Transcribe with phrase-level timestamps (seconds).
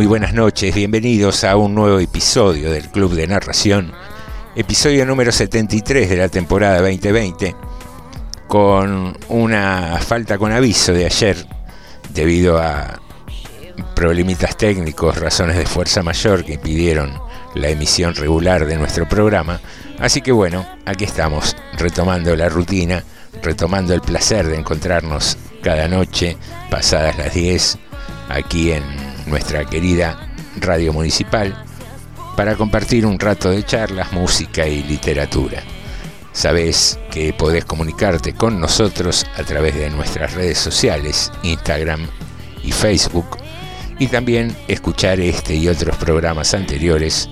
[0.00, 3.92] Muy, buenas noches, bienvenidos a un nuevo episodio del Club de Narración,
[4.56, 7.54] episodio número 73 de la temporada 2020,
[8.48, 11.46] con una falta con aviso de ayer
[12.14, 12.98] debido a
[13.94, 17.12] problemitas técnicos, razones de fuerza mayor que impidieron
[17.54, 19.60] la emisión regular de nuestro programa.
[19.98, 23.04] Así que bueno, aquí estamos, retomando la rutina,
[23.42, 26.38] retomando el placer de encontrarnos cada noche,
[26.70, 27.78] pasadas las 10,
[28.30, 28.99] aquí en
[29.30, 31.64] nuestra querida radio municipal,
[32.36, 35.62] para compartir un rato de charlas, música y literatura.
[36.32, 42.06] Sabés que podés comunicarte con nosotros a través de nuestras redes sociales, Instagram
[42.62, 43.38] y Facebook,
[43.98, 47.28] y también escuchar este y otros programas anteriores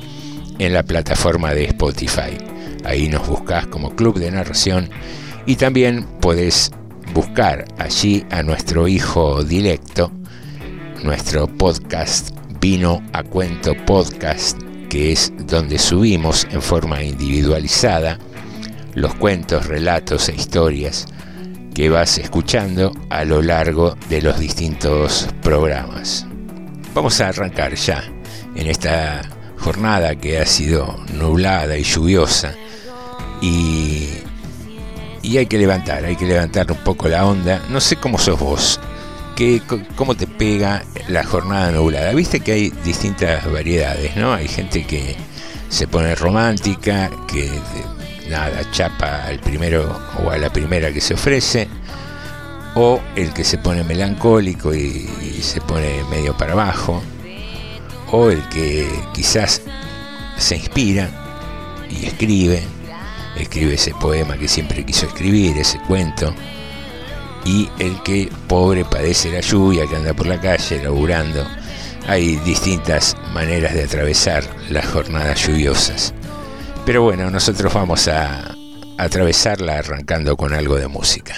[0.59, 2.37] en la plataforma de Spotify.
[2.85, 4.91] Ahí nos buscas como Club de Narración
[5.47, 6.71] y también podés
[7.15, 10.13] buscar allí a nuestro hijo directo,
[11.03, 18.19] nuestro podcast Vino a Cuento Podcast, que es donde subimos en forma individualizada
[18.95, 21.07] los cuentos, relatos e historias
[21.75, 26.27] que vas escuchando a lo largo de los distintos programas.
[26.95, 28.03] Vamos a arrancar ya
[28.57, 29.23] en esta
[29.59, 32.55] jornada que ha sido nublada y lluviosa
[33.41, 34.09] y,
[35.23, 37.63] y hay que levantar, hay que levantar un poco la onda.
[37.71, 38.81] No sé cómo sos vos,
[39.95, 42.13] cómo te pega la jornada nublada.
[42.13, 44.33] Viste que hay distintas variedades, ¿no?
[44.33, 45.17] Hay gente que
[45.69, 47.49] se pone romántica, que
[48.29, 51.69] nada, chapa al primero o a la primera que se ofrece,
[52.75, 55.07] o el que se pone melancólico y
[55.41, 57.01] se pone medio para abajo,
[58.11, 59.63] o el que quizás
[60.37, 61.09] se inspira
[61.91, 62.63] y escribe,
[63.37, 66.35] escribe ese poema que siempre quiso escribir, ese cuento,
[67.49, 71.47] y el que pobre padece la lluvia, que anda por la calle laburando.
[72.07, 76.13] Hay distintas maneras de atravesar las jornadas lluviosas.
[76.85, 78.55] Pero bueno, nosotros vamos a
[78.99, 81.37] atravesarla arrancando con algo de música.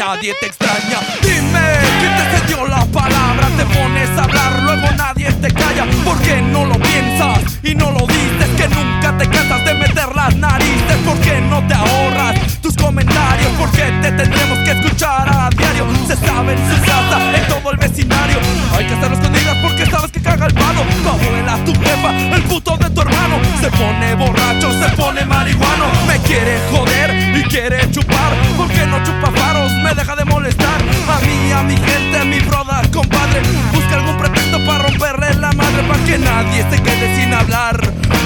[0.00, 1.66] Nadie te extraña Dime,
[2.00, 3.48] ¿quién te cedió la palabra?
[3.56, 7.90] Te pones a hablar, luego nadie te calla ¿Por qué no lo piensas y no
[7.90, 8.48] lo dices?
[8.56, 13.52] Que nunca te cansas de meter las narices ¿Por qué no te ahorras tus comentarios?
[13.58, 15.86] ¿Por qué te tendremos que escuchar a diario?
[16.06, 16.90] Se sabe en su
[17.36, 18.38] en todo el vecindario
[18.76, 22.42] Hay que hacerlo escondidas porque sabes que caga el palo Tu abuela, tu jefa, el
[22.44, 27.90] puto de tu hermano Se pone borracho, se pone marihuano Me quiere joder y quiere
[27.90, 29.69] chupar ¿Por qué no chupa faros?
[29.82, 30.80] Me deja de molestar.
[31.08, 33.42] A mí, a mi gente, a mi broda, compadre
[33.72, 37.80] Busca algún pretexto para romperle la madre Para que nadie se quede sin hablar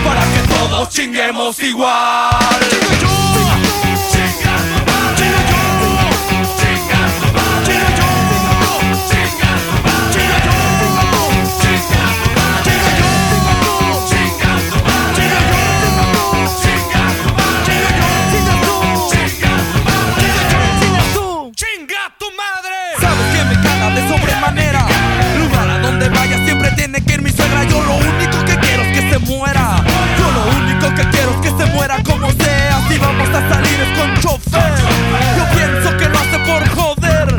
[0.05, 2.35] Para que todos chinguemos igual
[26.65, 27.65] siempre tiene que ir mi suegra.
[27.65, 29.83] Yo lo único que quiero es que se muera.
[30.19, 32.81] Yo lo único que quiero es que se muera como sea.
[32.89, 34.75] Si vamos a salir es con chofer.
[35.37, 37.37] Yo pienso que lo hace por joder.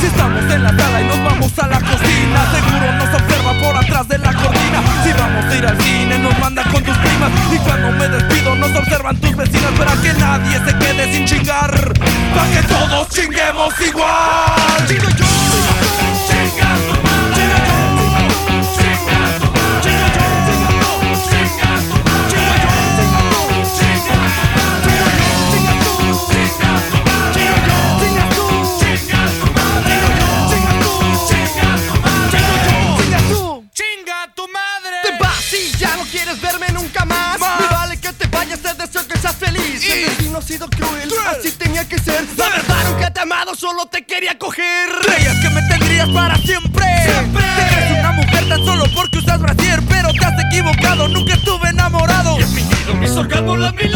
[0.00, 3.76] Si estamos en la sala y nos vamos a la cocina, seguro nos observa por
[3.76, 4.82] atrás de la cortina.
[5.02, 7.30] Si vamos a ir al cine, nos mandan con tus primas.
[7.52, 9.72] Y cuando me despido, nos observan tus vecinas.
[9.76, 11.72] Para que nadie se quede sin chingar.
[12.34, 14.86] Para que todos chinguemos igual.
[14.86, 15.87] Chingo yo.
[43.68, 44.88] Solo te quería coger.
[45.02, 46.86] Creías que me tendrías para siempre.
[47.04, 47.42] Siempre.
[47.42, 51.08] Te crees una mujer tan solo porque usas brasier, pero te has equivocado.
[51.08, 52.38] Nunca estuve enamorado.
[52.38, 53.94] Y he fingido mis orgasmos mil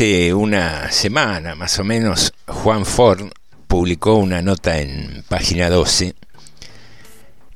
[0.00, 3.30] Hace una semana más o menos, Juan Ford
[3.66, 6.14] publicó una nota en página 12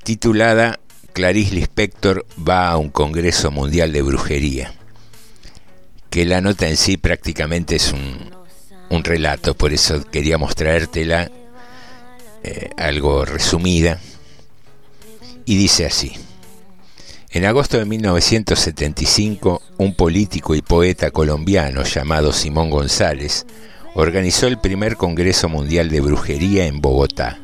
[0.02, 0.78] titulada
[1.14, 4.74] Clarice Lispector va a un Congreso Mundial de Brujería.
[6.10, 11.30] Que la nota en sí prácticamente es un, relato, por eso queríamos traértela
[12.42, 14.00] eh, algo resumida.
[15.46, 16.12] Y dice así.
[17.34, 23.44] En agosto de 1975, un político y poeta colombiano llamado Simón González
[23.96, 27.40] organizó el primer Congreso Mundial de Brujería en Bogotá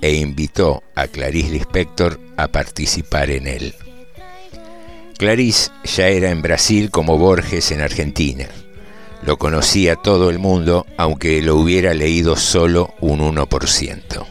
[0.00, 3.74] e invitó a Clarice Lispector a participar en él.
[5.18, 8.46] Clarice ya era en Brasil como Borges en Argentina.
[9.22, 14.26] Lo conocía todo el mundo, aunque lo hubiera leído solo un 1%.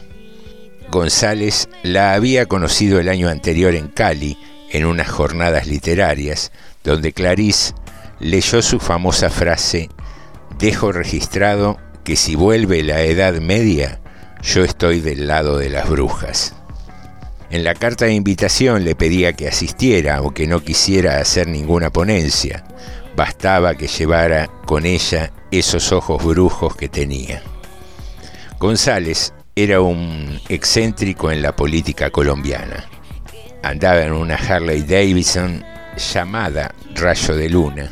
[0.90, 4.36] González la había conocido el año anterior en Cali,
[4.70, 6.52] en unas jornadas literarias,
[6.84, 7.74] donde Clarice
[8.20, 9.88] leyó su famosa frase,
[10.58, 14.00] dejo registrado que si vuelve la Edad Media,
[14.42, 16.54] yo estoy del lado de las brujas.
[17.50, 22.64] En la carta de invitación le pedía que asistiera, aunque no quisiera hacer ninguna ponencia.
[23.16, 27.42] Bastaba que llevara con ella esos ojos brujos que tenía.
[28.60, 32.84] González era un excéntrico en la política colombiana.
[33.62, 35.64] Andaba en una Harley Davidson
[36.14, 37.90] llamada Rayo de Luna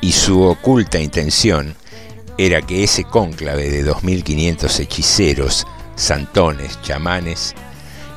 [0.00, 1.74] y su oculta intención
[2.36, 5.66] era que ese cónclave de 2.500 hechiceros,
[5.96, 7.54] santones, chamanes,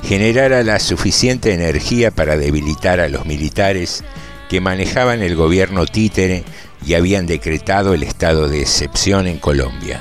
[0.04, 4.04] generara la suficiente energía para debilitar a los militares
[4.48, 6.44] que manejaban el gobierno títere
[6.86, 10.00] y habían decretado el estado de excepción en Colombia.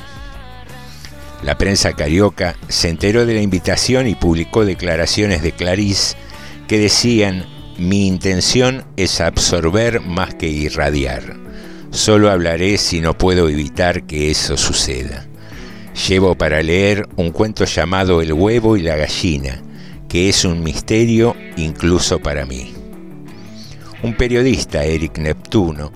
[1.41, 6.15] La prensa carioca se enteró de la invitación y publicó declaraciones de Clarice
[6.71, 7.47] que decían,
[7.77, 11.35] mi intención es absorber más que irradiar.
[11.89, 15.27] Solo hablaré si no puedo evitar que eso suceda.
[16.07, 19.61] Llevo para leer un cuento llamado El huevo y la gallina,
[20.07, 22.73] que es un misterio incluso para mí.
[24.01, 25.91] Un periodista, Eric Neptuno,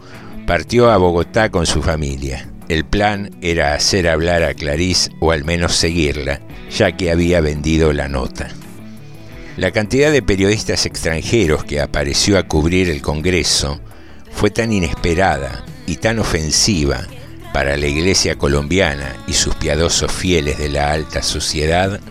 [0.46, 2.50] partió a Bogotá con su familia.
[2.68, 7.94] El plan era hacer hablar a Clarice o al menos seguirla, ya que había vendido
[7.94, 8.50] la nota.
[9.58, 13.80] La cantidad de periodistas extranjeros que apareció a cubrir el Congreso
[14.34, 17.08] fue tan inesperada y tan ofensiva
[17.54, 22.02] para la iglesia colombiana y sus piadosos fieles de la alta sociedad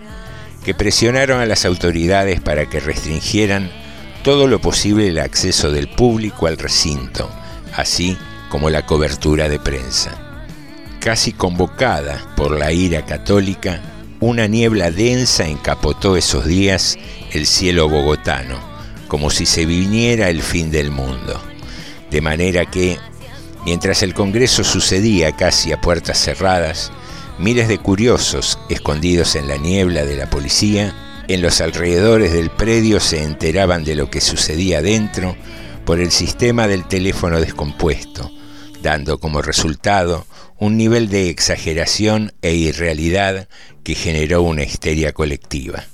[0.64, 3.70] que presionaron a las autoridades para que restringieran
[4.22, 7.30] todo lo posible el acceso del público al recinto,
[7.76, 8.16] así
[8.48, 10.18] como la cobertura de prensa.
[10.98, 13.82] Casi convocada por la ira católica,
[14.25, 16.97] una niebla densa encapotó esos días
[17.33, 18.59] el cielo bogotano,
[19.07, 21.38] como si se viniera el fin del mundo.
[22.11, 22.99] De manera que,
[23.66, 26.90] mientras el Congreso sucedía casi a puertas cerradas,
[27.38, 30.95] miles de curiosos, escondidos en la niebla de la policía,
[31.28, 35.37] en los alrededores del predio se enteraban de lo que sucedía dentro
[35.85, 38.33] por el sistema del teléfono descompuesto,
[38.81, 40.25] dando como resultado
[40.64, 43.49] un nivel de exageración e irrealidad
[43.83, 45.85] que generó una histeria colectiva.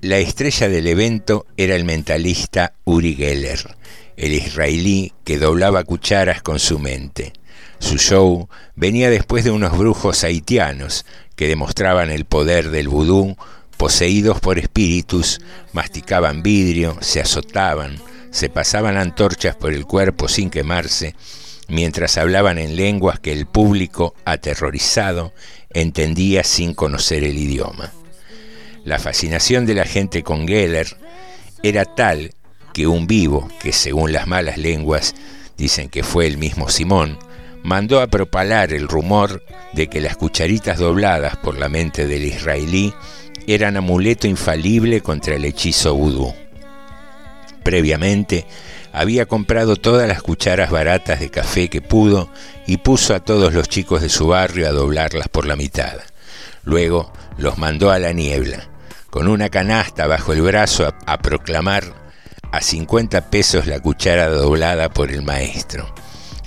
[0.00, 3.76] La estrella del evento era el mentalista Uri Geller,
[4.16, 7.34] el israelí que doblaba cucharas con su mente.
[7.78, 11.04] Su show venía después de unos brujos haitianos
[11.36, 13.36] que demostraban el poder del vudú
[13.76, 15.42] poseídos por espíritus,
[15.74, 21.14] masticaban vidrio, se azotaban, se pasaban antorchas por el cuerpo sin quemarse,
[21.70, 25.32] mientras hablaban en lenguas que el público, aterrorizado,
[25.72, 27.92] entendía sin conocer el idioma.
[28.84, 30.96] La fascinación de la gente con Geller
[31.62, 32.32] era tal
[32.72, 35.14] que un vivo, que según las malas lenguas
[35.56, 37.18] dicen que fue el mismo Simón,
[37.62, 42.94] mandó a propalar el rumor de que las cucharitas dobladas por la mente del israelí
[43.46, 46.34] eran amuleto infalible contra el hechizo vudú.
[47.62, 48.46] Previamente,
[48.92, 52.28] había comprado todas las cucharas baratas de café que pudo
[52.66, 55.94] y puso a todos los chicos de su barrio a doblarlas por la mitad.
[56.64, 58.68] Luego los mandó a la niebla,
[59.10, 61.84] con una canasta bajo el brazo a, proclamar
[62.52, 65.92] a 50 pesos la cuchara doblada por el maestro.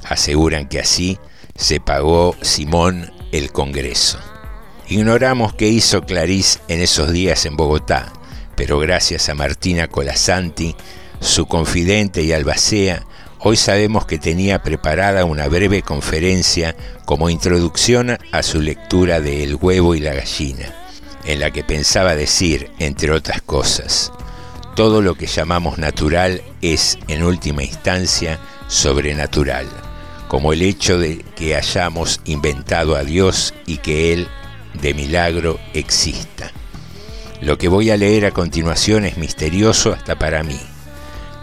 [0.04, 1.18] Aseguran que así
[1.56, 4.20] se pagó Simón el Congreso.
[4.88, 8.12] Ignoramos qué hizo Clarice en esos días en Bogotá,
[8.56, 10.76] pero gracias a Martina Colasanti,
[11.24, 13.06] su confidente y albacea,
[13.40, 16.76] hoy sabemos que tenía preparada una breve conferencia
[17.06, 20.66] como introducción a su lectura de El huevo y la gallina,
[21.24, 24.12] en la que pensaba decir, entre otras cosas,
[24.76, 28.38] todo lo que llamamos natural es, en última instancia,
[28.68, 29.68] sobrenatural,
[30.28, 34.28] como el hecho de que hayamos inventado a Dios y que Él,
[34.82, 36.52] de milagro, exista.
[37.42, 40.60] Lo que voy a leer a continuación es misterioso hasta para mí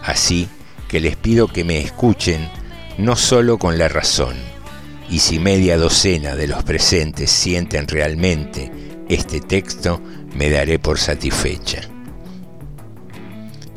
[0.03, 0.47] Así
[0.87, 2.49] que les pido que me escuchen
[2.97, 4.35] no solo con la razón,
[5.09, 8.71] y si media docena de los presentes sienten realmente
[9.09, 10.01] este texto,
[10.35, 11.81] me daré por satisfecha.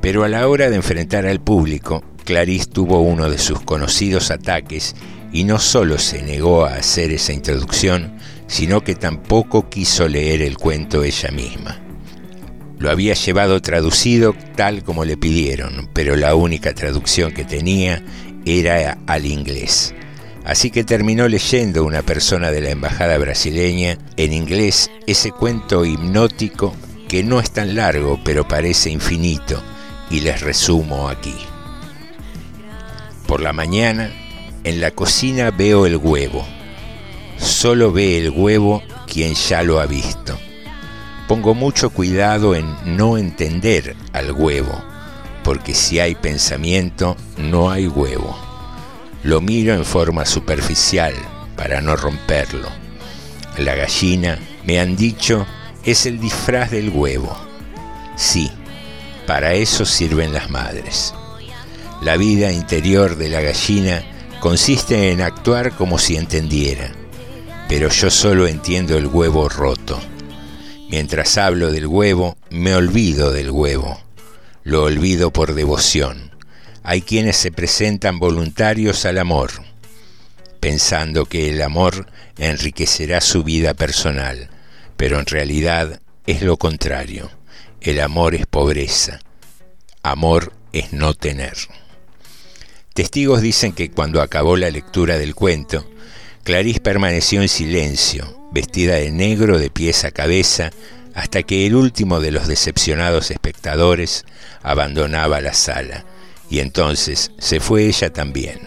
[0.00, 4.94] Pero a la hora de enfrentar al público, Clarice tuvo uno de sus conocidos ataques
[5.32, 8.16] y no solo se negó a hacer esa introducción,
[8.46, 11.83] sino que tampoco quiso leer el cuento ella misma.
[12.78, 18.02] Lo había llevado traducido tal como le pidieron, pero la única traducción que tenía
[18.44, 19.94] era al inglés.
[20.44, 26.74] Así que terminó leyendo una persona de la embajada brasileña en inglés ese cuento hipnótico
[27.08, 29.62] que no es tan largo pero parece infinito
[30.10, 31.34] y les resumo aquí.
[33.26, 34.10] Por la mañana,
[34.64, 36.46] en la cocina veo el huevo.
[37.38, 40.38] Solo ve el huevo quien ya lo ha visto.
[41.34, 44.80] Pongo mucho cuidado en no entender al huevo,
[45.42, 48.38] porque si hay pensamiento, no hay huevo.
[49.24, 51.12] Lo miro en forma superficial
[51.56, 52.68] para no romperlo.
[53.58, 55.44] La gallina, me han dicho,
[55.84, 57.36] es el disfraz del huevo.
[58.14, 58.48] Sí,
[59.26, 61.14] para eso sirven las madres.
[62.00, 64.04] La vida interior de la gallina
[64.38, 66.92] consiste en actuar como si entendiera,
[67.68, 69.98] pero yo solo entiendo el huevo roto
[70.88, 74.00] Mientras hablo del huevo, me olvido del huevo.
[74.62, 76.30] Lo olvido por devoción.
[76.82, 79.50] Hay quienes se presentan voluntarios al amor,
[80.60, 82.06] pensando que el amor
[82.38, 84.50] enriquecerá su vida personal,
[84.96, 87.30] pero en realidad es lo contrario.
[87.80, 89.20] El amor es pobreza.
[90.02, 91.54] Amor es no tener.
[92.94, 95.88] Testigos dicen que cuando acabó la lectura del cuento,
[96.44, 100.70] Clarice permaneció en silencio, vestida de negro de pies a cabeza,
[101.14, 104.24] hasta que el último de los decepcionados espectadores
[104.62, 106.04] abandonaba la sala,
[106.48, 108.60] y entonces se fue ella también.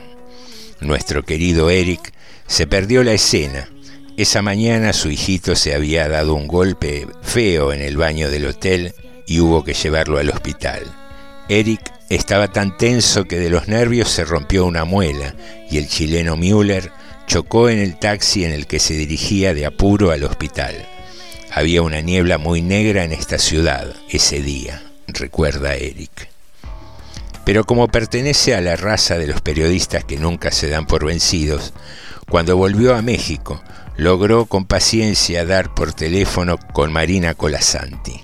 [0.81, 2.13] Nuestro querido Eric
[2.45, 3.69] se perdió la escena.
[4.17, 8.93] Esa mañana su hijito se había dado un golpe feo en el baño del hotel
[9.25, 10.83] y hubo que llevarlo al hospital.
[11.49, 15.35] Eric estaba tan tenso que de los nervios se rompió una muela
[15.69, 16.91] y el chileno Müller
[17.27, 20.87] chocó en el taxi en el que se dirigía de apuro al hospital.
[21.51, 26.29] Había una niebla muy negra en esta ciudad ese día, recuerda Eric.
[27.45, 31.73] Pero como pertenece a la raza de los periodistas que nunca se dan por vencidos,
[32.29, 33.61] cuando volvió a México,
[33.97, 38.21] logró con paciencia dar por teléfono con Marina Colasanti,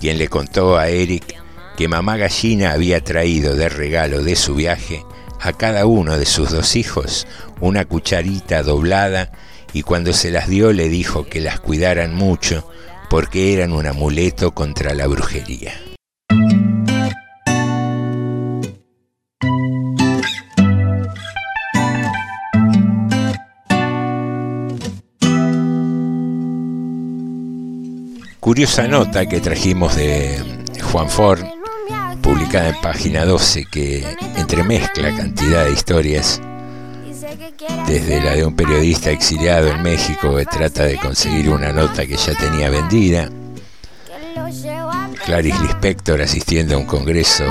[0.00, 1.42] quien le contó a Eric
[1.76, 5.04] que mamá gallina había traído de regalo de su viaje
[5.44, 7.26] a cada uno de sus dos hijos
[7.60, 9.30] una cucharita doblada
[9.74, 12.66] y cuando se las dio le dijo que las cuidaran mucho
[13.10, 15.74] porque eran un amuleto contra la brujería.
[28.40, 30.42] Curiosa nota que trajimos de
[30.90, 31.53] Juan Ford
[32.24, 34.02] publicada en página 12 que
[34.36, 36.40] entremezcla cantidad de historias,
[37.86, 42.16] desde la de un periodista exiliado en México que trata de conseguir una nota que
[42.16, 43.28] ya tenía vendida,
[45.26, 47.44] Clarice Lispector asistiendo a un congreso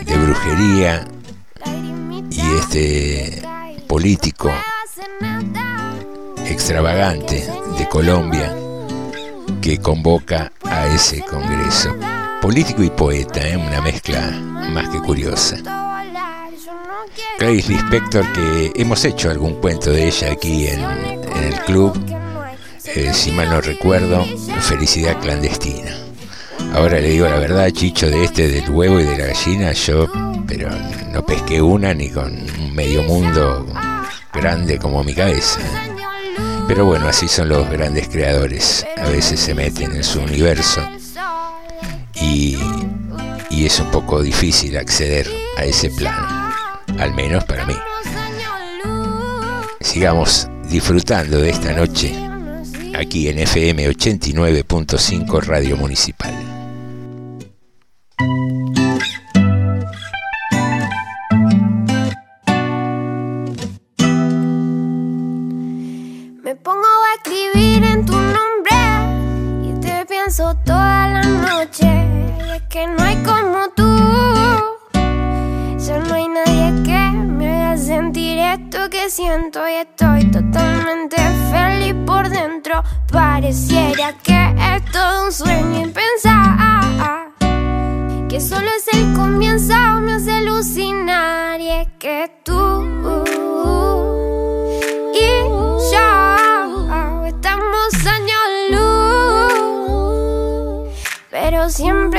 [0.00, 1.08] de brujería
[2.30, 3.42] y este
[3.88, 4.52] político
[6.46, 7.44] extravagante
[7.76, 8.54] de Colombia
[9.60, 11.92] que convoca a ese congreso.
[12.44, 13.56] Político y poeta, ¿eh?
[13.56, 14.30] una mezcla
[14.70, 15.56] más que curiosa.
[17.38, 20.84] Clarice Lispector, que hemos hecho algún cuento de ella aquí en,
[21.42, 21.98] el club,
[22.84, 24.26] eh, si mal no recuerdo,
[24.60, 25.96] Felicidad Clandestina.
[26.74, 30.06] Ahora le digo la verdad, Chicho, de este, del huevo y de la gallina, yo,
[30.46, 30.68] pero
[31.14, 33.66] no pesqué una ni con un medio mundo
[34.34, 35.60] grande como mi cabeza.
[36.68, 38.86] Pero bueno, así son los grandes creadores.
[38.98, 40.82] A veces se meten en su universo
[42.24, 45.26] y, es un poco difícil acceder
[45.56, 46.26] a ese plano,
[46.98, 47.74] al menos para mí.
[49.80, 52.14] Sigamos disfrutando de esta noche
[52.94, 56.34] aquí en FM 89.5 Radio Municipal.
[66.42, 68.76] Me pongo a escribir en tu nombre
[69.62, 71.13] y te pienso toda la
[71.44, 71.86] noche.
[72.46, 73.90] Y es que no hay como tú.
[75.78, 81.16] Ya no hay nadie que me haga sentir esto que siento y estoy totalmente
[81.50, 82.82] feliz por dentro.
[83.12, 86.54] Pareciera que es todo un sueño y pensar
[88.28, 89.74] que solo es el comienzo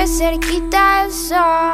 [0.07, 1.64] cerquita del sol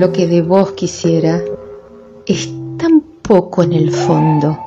[0.00, 1.42] lo que de vos quisiera
[2.24, 4.58] es tan poco en el fondo,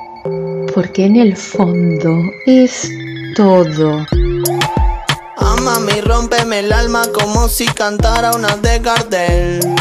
[0.72, 2.88] porque en el fondo es
[3.34, 4.06] todo.
[5.36, 9.74] Amame y rómpeme el alma como si cantara una de Gardel.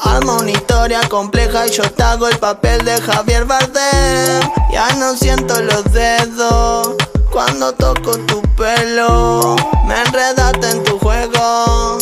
[0.00, 4.40] Arma una historia compleja y yo te hago el papel de Javier Bardem.
[4.72, 6.96] Ya no siento los dedos
[7.30, 9.54] cuando toco tu pelo.
[9.86, 11.98] Me enredaste en tu juego.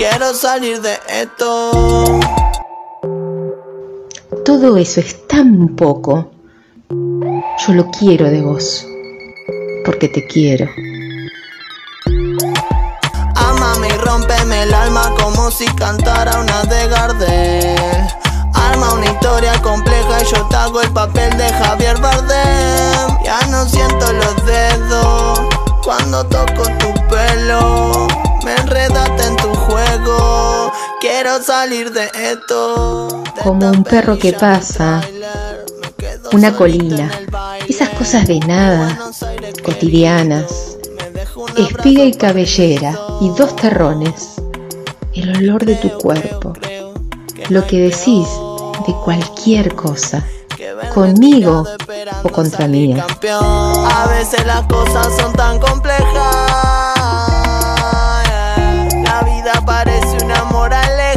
[0.00, 1.72] Quiero salir de esto.
[4.46, 6.30] Todo eso es tan poco.
[6.88, 8.86] Yo lo quiero de vos,
[9.84, 10.70] porque te quiero.
[13.34, 18.08] Amame y rómpeme el alma como si cantara una de Gardel.
[18.54, 23.22] Arma una historia compleja y yo te hago el papel de Javier Bardem.
[23.22, 25.40] Ya no siento los dedos
[25.84, 26.79] cuando toco
[31.30, 33.22] Quiero salir de esto.
[33.40, 35.00] Como un perro que pasa,
[36.32, 37.08] Una colina,
[37.68, 38.98] esas cosas de nada,
[39.64, 40.76] cotidianas.
[41.56, 44.40] Espiga y cabellera y dos terrones.
[45.14, 46.52] El olor de tu cuerpo.
[47.48, 48.26] Lo que decís
[48.88, 50.26] de cualquier cosa.
[50.92, 51.64] Conmigo
[52.24, 52.96] o contra mí.
[52.98, 56.36] A veces las cosas son tan complejas.
[59.04, 61.09] La vida parece una moraleja.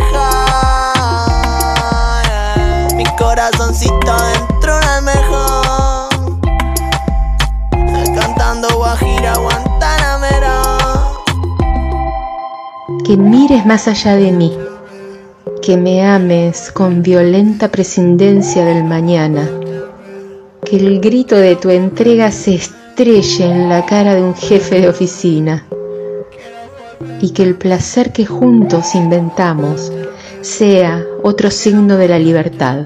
[3.34, 6.10] Corazoncito dentro de almejo.
[8.16, 10.62] Cantando Guajira Guantanamera.
[13.04, 14.56] Que mires más allá de mí.
[15.64, 19.50] Que me ames con violenta prescindencia del mañana.
[20.64, 24.90] Que el grito de tu entrega se estrelle en la cara de un jefe de
[24.90, 25.66] oficina.
[27.20, 29.92] Y que el placer que juntos inventamos
[30.42, 32.86] sea otro signo de la libertad.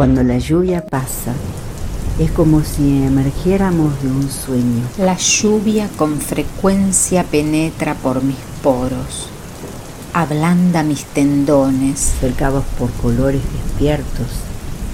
[0.00, 1.34] Cuando la lluvia pasa,
[2.18, 4.82] es como si emergiéramos de un sueño.
[4.96, 9.28] La lluvia con frecuencia penetra por mis poros,
[10.14, 14.28] ablanda mis tendones, cercados por colores despiertos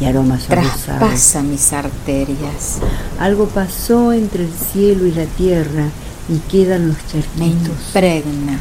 [0.01, 2.79] y aromas traspasa mis arterias.
[3.21, 5.85] Algo pasó entre el cielo y la tierra
[6.29, 7.37] y quedan los charquitos.
[7.39, 8.59] Me impregna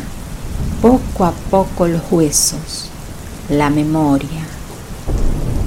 [0.80, 2.92] poco a poco los huesos,
[3.50, 4.44] la memoria,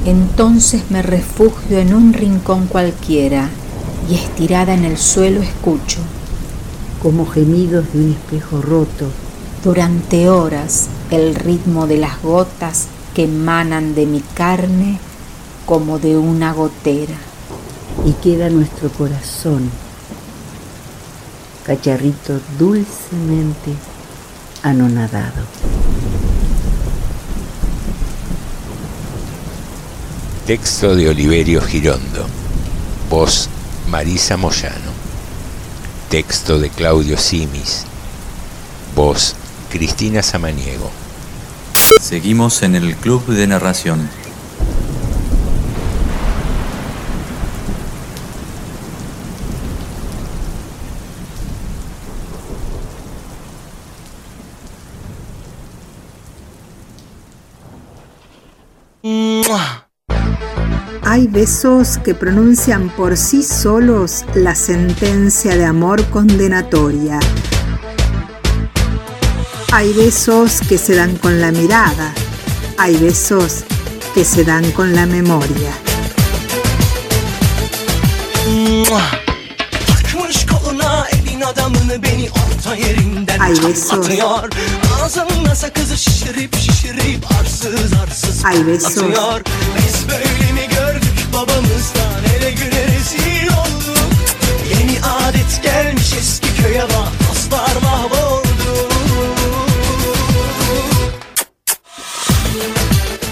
[0.08, 3.50] entonces me refugio en un rincón cualquiera
[4.08, 6.00] y estirada en el suelo escucho.
[7.02, 9.06] Como gemidos de un espejo roto.
[9.62, 14.98] Durante horas el ritmo de las gotas que emanan de mi carne
[15.66, 17.16] como de una gotera.
[18.06, 19.70] Y queda nuestro corazón,
[21.64, 23.74] cacharrito dulcemente
[24.62, 25.77] anonadado.
[30.48, 32.26] Texto de Oliverio Girondo.
[33.11, 33.50] Voz
[33.90, 34.92] Marisa Moyano.
[36.08, 37.84] Texto de Claudio Simis.
[38.96, 39.34] Voz
[39.70, 40.90] Cristina Samaniego.
[42.00, 44.08] Seguimos en el Club de Narración.
[61.30, 67.20] Besos que pronuncian por sí solos la sentencia de amor condenatoria.
[69.70, 72.14] Hay besos que se dan con la mirada.
[72.78, 73.64] Hay besos
[74.14, 75.70] que se dan con la memoria.
[83.38, 84.08] Hay besos.
[88.44, 89.04] Hay besos.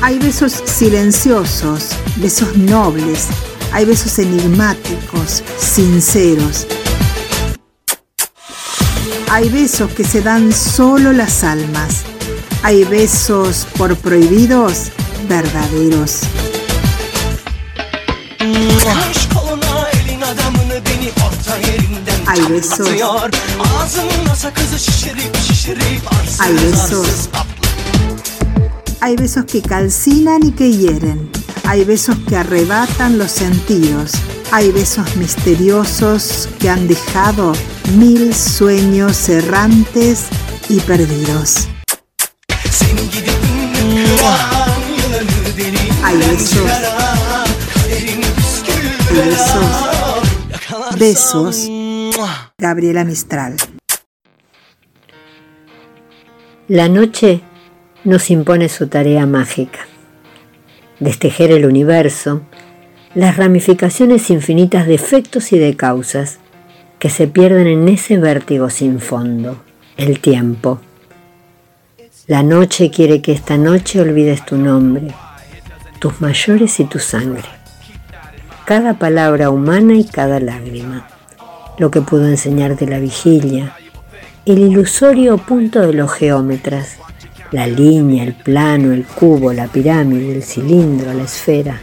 [0.02, 3.26] Hay besos silenciosos, besos nobles,
[3.72, 6.68] hay besos enigmáticos, sinceros.
[9.28, 12.04] Hay besos que se dan solo las almas.
[12.62, 14.92] Hay besos por prohibidos,
[15.28, 16.20] verdaderos.
[22.26, 22.88] Hay besos.
[26.38, 27.28] Hay besos.
[29.00, 31.30] Hay besos que calcinan y que hieren.
[31.64, 34.12] Hay besos que arrebatan los sentidos.
[34.50, 37.52] Hay besos misteriosos que han dejado
[37.96, 40.24] mil sueños errantes
[40.68, 41.68] y perdidos.
[46.02, 47.05] Hay besos
[49.16, 50.98] Besos.
[50.98, 51.70] Besos.
[52.58, 53.56] Gabriela Mistral.
[56.68, 57.40] La noche
[58.04, 59.78] nos impone su tarea mágica.
[61.00, 62.42] Destejer el universo,
[63.14, 66.38] las ramificaciones infinitas de efectos y de causas
[66.98, 69.62] que se pierden en ese vértigo sin fondo,
[69.96, 70.78] el tiempo.
[72.26, 75.14] La noche quiere que esta noche olvides tu nombre,
[76.00, 77.56] tus mayores y tu sangre
[78.66, 81.06] cada palabra humana y cada lágrima,
[81.78, 83.76] lo que pudo enseñarte la vigilia,
[84.44, 86.96] el ilusorio punto de los geómetras,
[87.52, 91.80] la línea, el plano, el cubo, la pirámide, el cilindro, la esfera,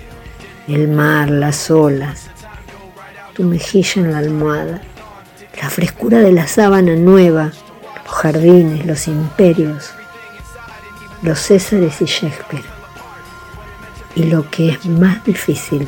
[0.67, 2.29] el mar, las olas,
[3.33, 4.81] tu mejilla en la almohada,
[5.61, 7.53] la frescura de la sábana nueva,
[8.03, 9.91] los jardines, los imperios,
[11.21, 12.65] los Césares y Shakespeare.
[14.17, 15.87] Y lo que es más difícil,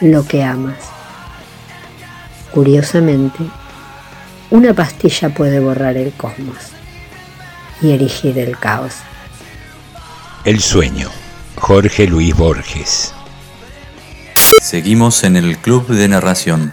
[0.00, 0.78] lo que amas.
[2.50, 3.38] Curiosamente,
[4.50, 6.56] una pastilla puede borrar el cosmos
[7.82, 8.94] y erigir el caos.
[10.44, 11.10] El sueño.
[11.56, 13.14] Jorge Luis Borges.
[14.62, 16.72] Seguimos en el Club de Narración.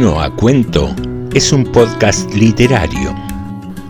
[0.00, 0.94] Vino a Cuento
[1.34, 3.14] es un podcast literario,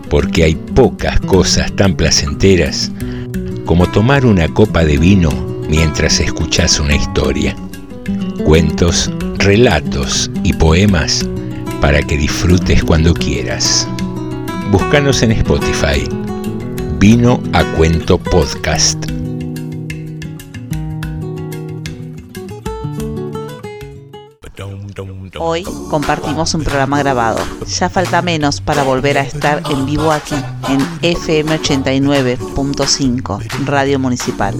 [0.09, 2.91] porque hay pocas cosas tan placenteras
[3.65, 5.29] como tomar una copa de vino
[5.69, 7.55] mientras escuchas una historia.
[8.43, 11.25] Cuentos, relatos y poemas
[11.79, 13.87] para que disfrutes cuando quieras.
[14.69, 16.09] Búscanos en Spotify.
[16.99, 19.09] Vino a Cuento Podcast.
[25.43, 27.39] Hoy compartimos un programa grabado.
[27.65, 30.35] Ya falta menos para volver a estar en vivo aquí,
[30.69, 34.53] en FM 89.5, Radio Municipal.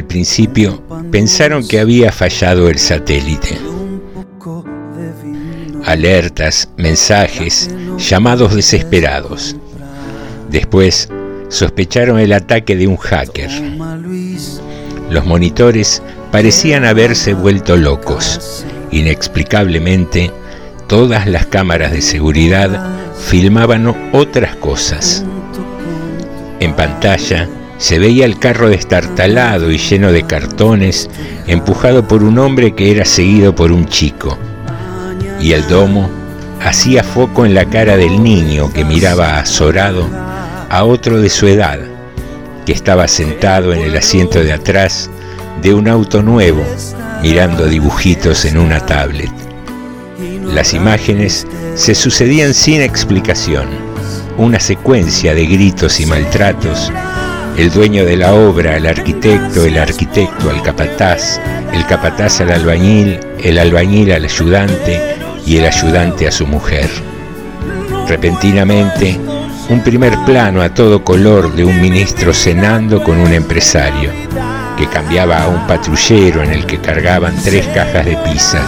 [0.00, 3.58] Al principio pensaron que había fallado el satélite.
[5.84, 9.56] Alertas, mensajes, llamados desesperados.
[10.50, 11.10] Después
[11.50, 13.50] sospecharon el ataque de un hacker.
[15.10, 18.64] Los monitores parecían haberse vuelto locos.
[18.92, 20.30] Inexplicablemente,
[20.86, 22.88] todas las cámaras de seguridad
[23.28, 25.26] filmaban otras cosas.
[26.58, 27.50] En pantalla
[27.80, 31.08] se veía el carro destartalado y lleno de cartones,
[31.46, 34.38] empujado por un hombre que era seguido por un chico.
[35.40, 36.10] Y el domo
[36.62, 40.06] hacía foco en la cara del niño que miraba azorado
[40.68, 41.80] a otro de su edad,
[42.66, 45.08] que estaba sentado en el asiento de atrás
[45.62, 46.62] de un auto nuevo,
[47.22, 49.32] mirando dibujitos en una tablet.
[50.44, 53.68] Las imágenes se sucedían sin explicación,
[54.36, 56.92] una secuencia de gritos y maltratos,
[57.60, 61.38] el dueño de la obra, el arquitecto, el arquitecto al capataz,
[61.74, 64.98] el capataz al albañil, el albañil al ayudante
[65.44, 66.88] y el ayudante a su mujer.
[68.08, 69.20] Repentinamente,
[69.68, 74.10] un primer plano a todo color de un ministro cenando con un empresario,
[74.78, 78.62] que cambiaba a un patrullero en el que cargaban tres cajas de pizza,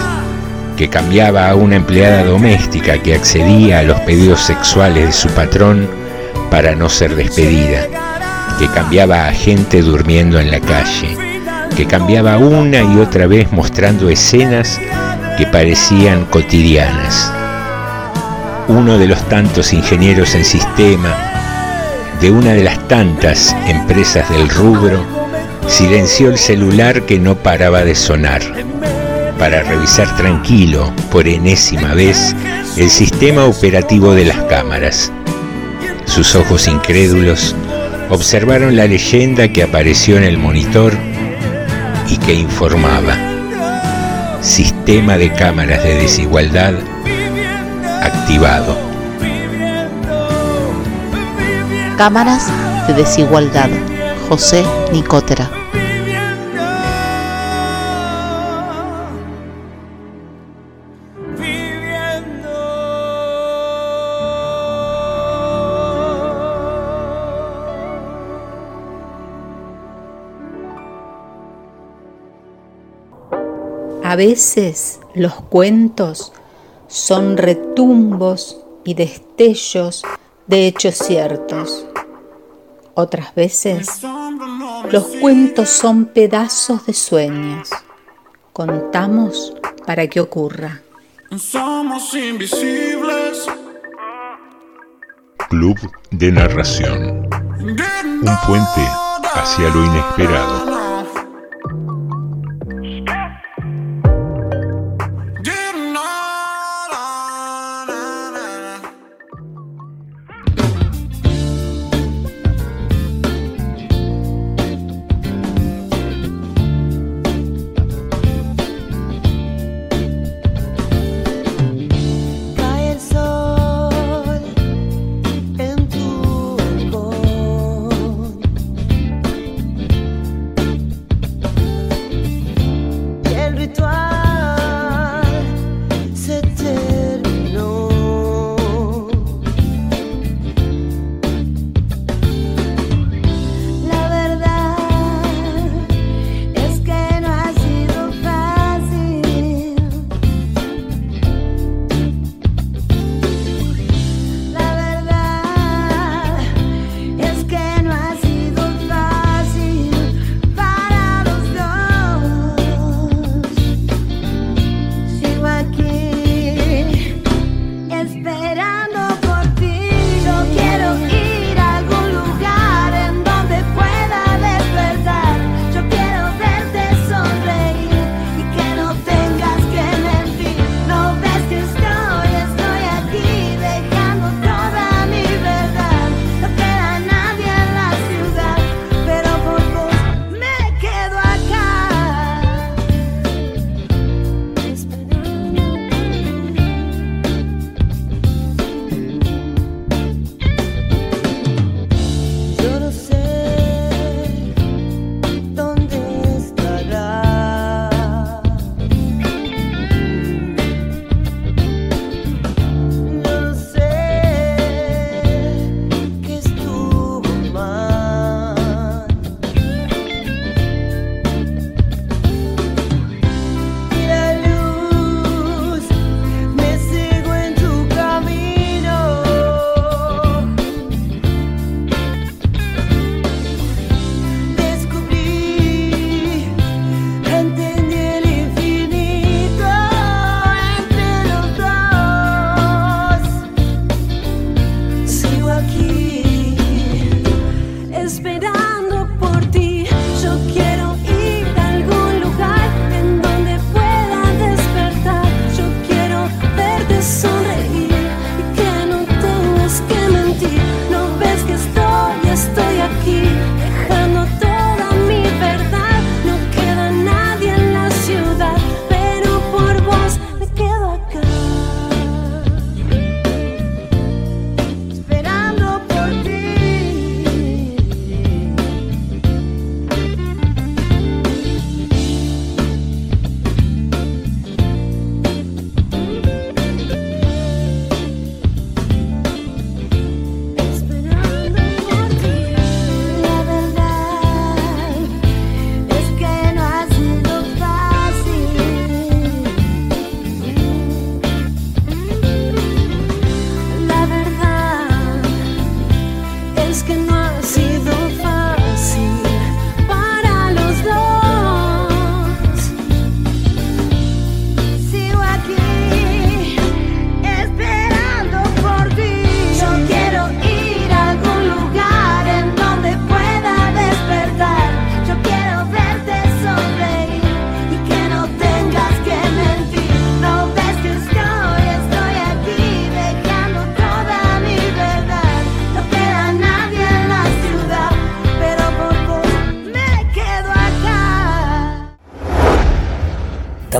[0.76, 5.88] que cambiaba a una empleada doméstica que accedía a los pedidos sexuales de su patrón
[6.50, 7.88] para no ser despedida,
[8.62, 11.16] que cambiaba a gente durmiendo en la calle,
[11.77, 14.81] que cambiaba una y otra vez mostrando escenas
[15.37, 17.33] que parecían cotidianas.
[18.68, 21.12] Uno de los tantos ingenieros en sistema
[22.20, 25.05] de una de las tantas empresas del rubro
[25.66, 28.42] silenció el celular que no paraba de sonar
[29.40, 32.37] para revisar tranquilo por enésima vez
[32.77, 35.11] el sistema operativo de las cámaras.
[36.05, 37.57] Sus ojos incrédulos
[38.12, 40.92] observaron la leyenda que apareció en el monitor
[42.09, 43.16] y que informaba
[44.42, 46.75] Sistema de cámaras de desigualdad
[48.03, 48.77] activado.
[51.96, 52.48] Cámaras
[52.88, 53.70] de desigualdad.
[54.29, 55.62] José Nicotera.
[74.13, 76.35] A veces los cuentos
[76.87, 80.02] son retumbos y destellos
[80.46, 81.87] de hechos ciertos.
[82.92, 84.02] Otras veces
[84.90, 87.71] los cuentos son pedazos de sueños.
[88.52, 89.54] Contamos
[89.87, 90.83] para que ocurra.
[91.35, 93.46] Somos invisibles.
[95.48, 95.79] Club
[96.10, 97.31] de Narración.
[97.63, 98.87] Un puente
[99.33, 100.71] hacia lo inesperado.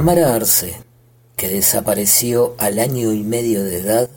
[0.03, 0.83] Tamara Arce,
[1.37, 4.11] que desapareció al año y medio de edad,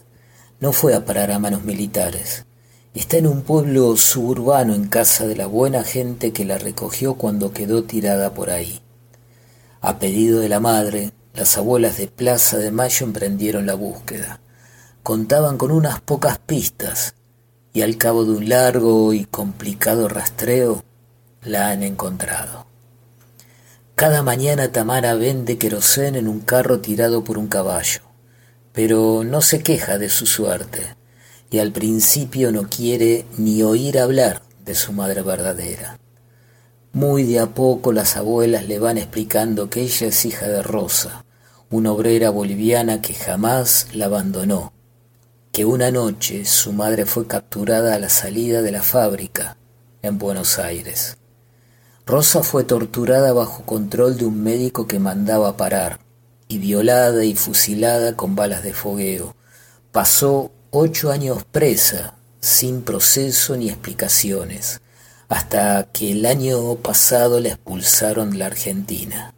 [0.59, 2.47] no fue a parar a manos militares.
[2.95, 7.53] Está en un pueblo suburbano en casa de la buena gente que la recogió cuando
[7.53, 8.81] quedó tirada por ahí.
[9.79, 14.41] A pedido de la madre, las abuelas de Plaza de Mayo emprendieron la búsqueda.
[15.03, 17.13] Contaban con unas pocas pistas
[17.73, 20.83] y al cabo de un largo y complicado rastreo
[21.43, 22.74] la han encontrado.
[23.95, 28.01] Cada mañana Tamara vende querosén en un carro tirado por un caballo,
[28.73, 30.97] pero no se queja de su suerte
[31.49, 35.97] y al principio no quiere ni oír hablar de su madre verdadera.
[36.91, 41.23] Muy de a poco las abuelas le van explicando que ella es hija de Rosa,
[41.69, 44.73] una obrera boliviana que jamás la abandonó,
[45.53, 49.55] que una noche su madre fue capturada a la salida de la fábrica
[50.01, 51.15] en Buenos Aires.
[52.07, 55.99] Rosa fue torturada bajo control de un médico que mandaba parar,
[56.47, 59.35] y violada y fusilada con balas de fogueo.
[59.91, 64.81] Pasó ocho años presa, sin proceso ni explicaciones,
[65.29, 69.33] hasta que el año pasado la expulsaron de la Argentina.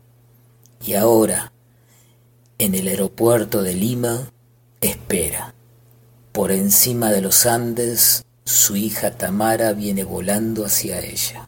[0.86, 1.54] Y ahora,
[2.58, 4.30] en el aeropuerto de Lima,
[4.82, 5.54] espera.
[6.34, 11.48] Por encima de los Andes, su hija Tamara viene volando hacia ella.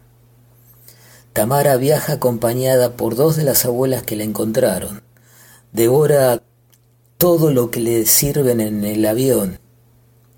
[1.40, 5.04] Tamara viaja acompañada por dos de las abuelas que la encontraron.
[5.72, 6.44] Devora
[7.18, 9.58] todo lo que le sirven en el avión,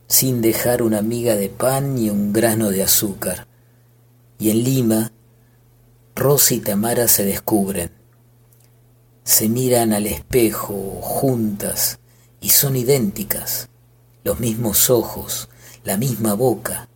[0.06, 3.48] sin dejar una miga de pan ni un grano de azúcar.
[4.38, 5.12] Y en Lima,
[6.16, 7.90] Rosa y Tamara se descubren.
[9.24, 11.98] Se miran al espejo juntas
[12.42, 13.70] y son idénticas,
[14.24, 15.50] los mismos ojos,
[15.84, 16.90] la misma boca,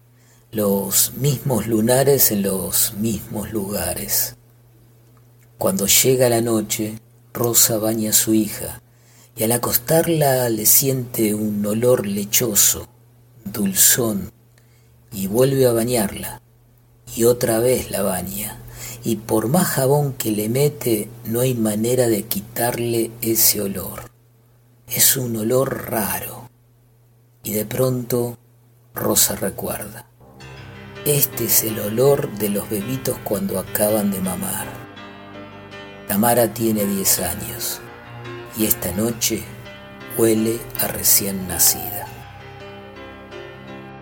[0.56, 4.38] los mismos lunares en los mismos lugares.
[5.58, 6.97] Cuando llega la noche,
[7.34, 8.82] Rosa baña a su hija
[9.36, 12.88] y al acostarla le siente un olor lechoso,
[13.43, 14.32] dulzón,
[15.12, 16.41] y vuelve a bañarla
[17.14, 18.58] y otra vez la baña.
[19.03, 24.10] Y por más jabón que le mete, no hay manera de quitarle ese olor.
[24.88, 26.49] Es un olor raro.
[27.43, 28.38] Y de pronto
[28.93, 30.14] Rosa recuerda.
[31.06, 34.66] Este es el olor de los bebitos cuando acaban de mamar.
[36.08, 37.80] Tamara tiene 10 años
[38.58, 39.43] y esta noche
[40.18, 42.08] huele a recién nacida.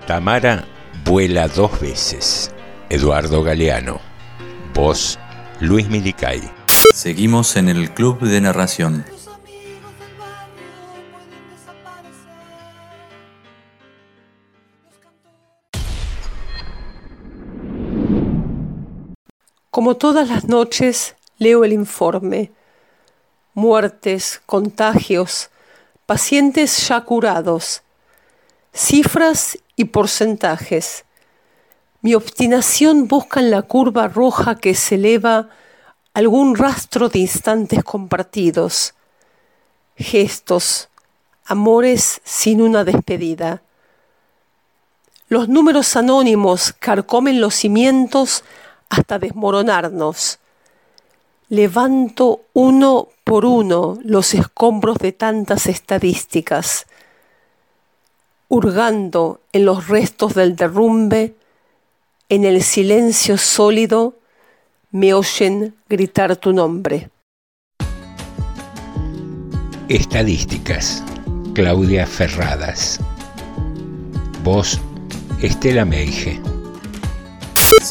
[0.08, 0.64] Tamara
[1.04, 2.51] vuela dos veces.
[2.88, 3.99] Eduardo Galeano.
[4.74, 5.20] Voz
[5.60, 6.41] Luis Milicay.
[6.93, 9.04] Seguimos en el Club de Narración.
[19.74, 22.51] Como todas las noches, leo el informe.
[23.55, 25.49] Muertes, contagios,
[26.05, 27.82] pacientes ya curados,
[28.71, 31.05] cifras y porcentajes.
[32.03, 35.49] Mi obstinación busca en la curva roja que se eleva
[36.13, 38.93] algún rastro de instantes compartidos,
[39.95, 40.89] gestos,
[41.45, 43.63] amores sin una despedida.
[45.30, 48.43] Los números anónimos carcomen los cimientos
[48.94, 50.39] hasta desmoronarnos.
[51.50, 56.86] Levanto uno por uno los escombros de tantas estadísticas,
[58.48, 61.36] hurgando en los restos del derrumbe,
[62.30, 64.16] en el silencio sólido
[64.91, 67.10] me oyen gritar tu nombre.
[69.89, 71.04] Estadísticas.
[71.54, 73.00] Claudia Ferradas.
[74.44, 74.80] Voz
[75.41, 76.53] Estela Meige.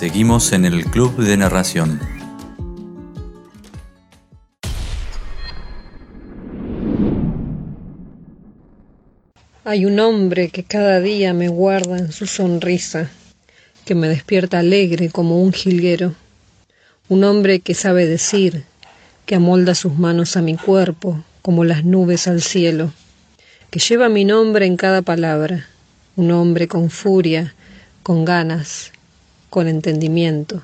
[0.02, 2.00] Seguimos en el Club de Narración.
[9.64, 13.10] Hay un hombre que cada día me guarda en su sonrisa,
[13.84, 16.16] que me despierta alegre como un jilguero.
[17.08, 18.64] Un hombre que sabe decir,
[19.24, 22.92] que amolda sus manos a mi cuerpo como las nubes al cielo,
[23.70, 25.68] que lleva mi nombre en cada palabra.
[26.16, 27.54] Un hombre con furia,
[28.02, 28.91] con ganas,
[29.52, 30.62] con entendimiento,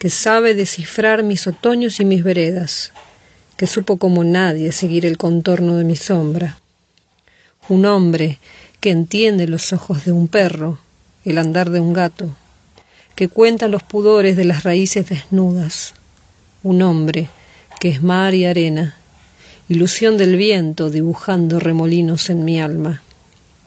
[0.00, 2.92] que sabe descifrar mis otoños y mis veredas,
[3.56, 6.58] que supo como nadie seguir el contorno de mi sombra.
[7.68, 8.40] Un hombre
[8.80, 10.80] que entiende los ojos de un perro,
[11.24, 12.34] el andar de un gato,
[13.14, 15.94] que cuenta los pudores de las raíces desnudas.
[16.64, 17.28] Un hombre
[17.78, 18.96] que es mar y arena,
[19.68, 23.00] ilusión del viento dibujando remolinos en mi alma.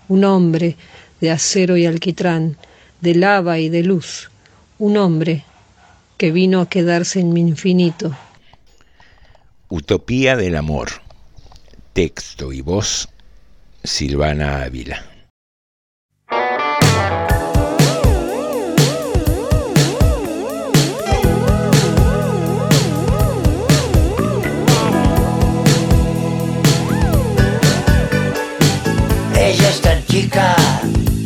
[0.09, 0.75] Un hombre
[1.21, 2.57] de acero y alquitrán,
[2.99, 4.30] de lava y de luz,
[4.81, 5.45] un hombre
[6.17, 8.17] que vino a quedarse en mi infinito.
[9.69, 10.89] Utopía del Amor.
[11.93, 13.07] Texto y voz,
[13.83, 15.05] Silvana Ávila.
[29.37, 30.55] Ella es tan chica,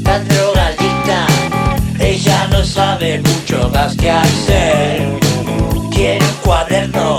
[0.04, 0.28] tan
[2.66, 5.20] sabe mucho más que hacer.
[5.92, 7.18] Tiene un cuaderno,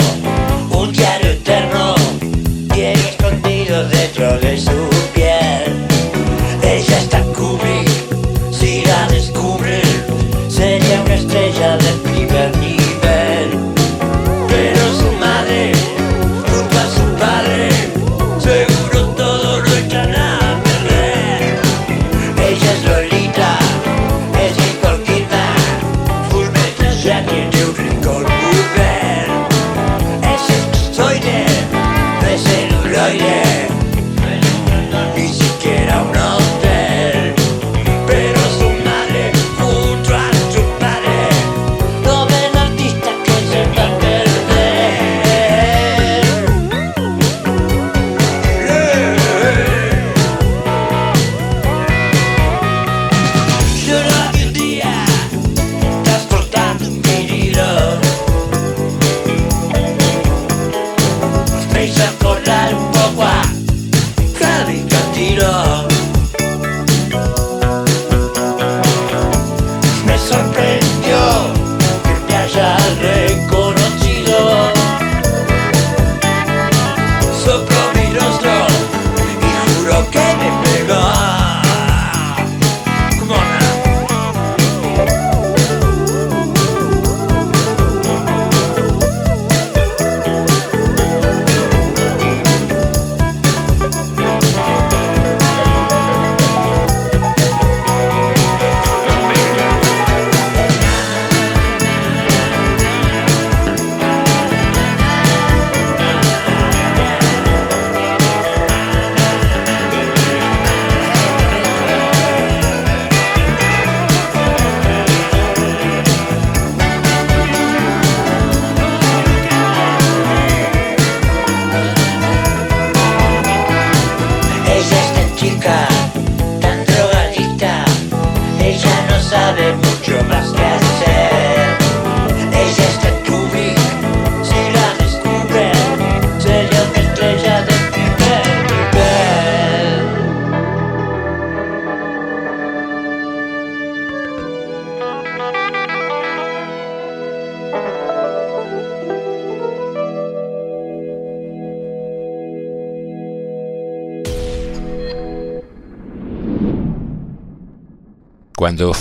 [0.71, 1.95] un diario eterno,
[2.75, 5.87] tiene escondido dentro de su piel.
[6.63, 7.89] Ella está Kubrick,
[8.51, 9.81] si la descubre,
[10.49, 11.46] sería una estrella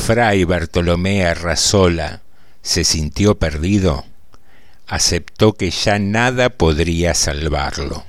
[0.05, 2.21] Fray Bartolomé Arrazola
[2.61, 4.05] se sintió perdido,
[4.85, 8.05] aceptó que ya nada podría salvarlo.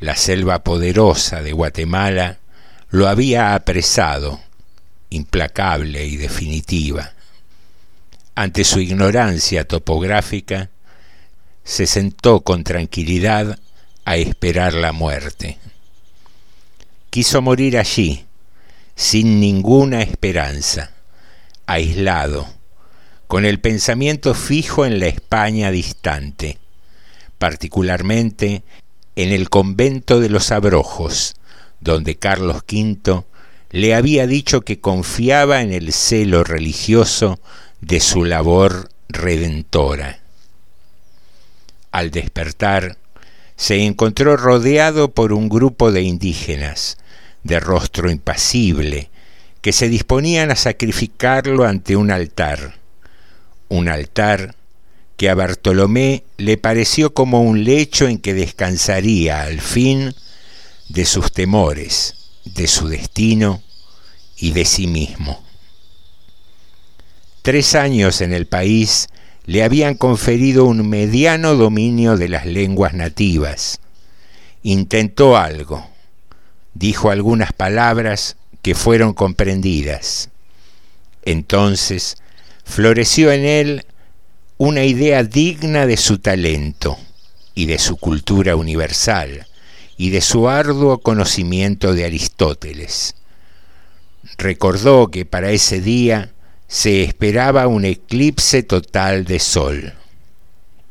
[0.00, 2.38] La selva poderosa de Guatemala
[2.90, 4.40] lo había apresado,
[5.08, 7.12] implacable y definitiva.
[8.34, 10.70] Ante su ignorancia topográfica,
[11.62, 13.60] se sentó con tranquilidad
[14.04, 15.58] a esperar la muerte.
[17.10, 18.25] Quiso morir allí,
[18.96, 20.90] sin ninguna esperanza,
[21.66, 22.48] aislado,
[23.26, 26.58] con el pensamiento fijo en la España distante,
[27.38, 28.62] particularmente
[29.14, 31.36] en el convento de los Abrojos,
[31.80, 33.24] donde Carlos V
[33.70, 37.38] le había dicho que confiaba en el celo religioso
[37.82, 40.20] de su labor redentora.
[41.92, 42.96] Al despertar,
[43.56, 46.96] se encontró rodeado por un grupo de indígenas,
[47.46, 49.10] de rostro impasible,
[49.60, 52.78] que se disponían a sacrificarlo ante un altar,
[53.68, 54.54] un altar
[55.16, 60.14] que a Bartolomé le pareció como un lecho en que descansaría al fin
[60.88, 63.62] de sus temores, de su destino
[64.36, 65.42] y de sí mismo.
[67.42, 69.08] Tres años en el país
[69.46, 73.80] le habían conferido un mediano dominio de las lenguas nativas.
[74.62, 75.88] Intentó algo,
[76.78, 80.30] dijo algunas palabras que fueron comprendidas.
[81.24, 82.16] Entonces
[82.64, 83.86] floreció en él
[84.58, 86.98] una idea digna de su talento
[87.54, 89.46] y de su cultura universal
[89.96, 93.14] y de su arduo conocimiento de Aristóteles.
[94.36, 96.32] Recordó que para ese día
[96.68, 99.94] se esperaba un eclipse total de sol